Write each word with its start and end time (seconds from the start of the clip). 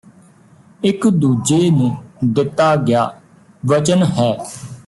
ਇਕ 0.85 1.05
ਦੂਜੇ 1.07 1.69
ਨੂੰ 1.71 1.91
ਦਿੱਤਾ 2.25 2.75
ਗਿਆ 2.77 3.05
ਵਚਨ 3.63 4.03
ਹੈ 4.11 4.31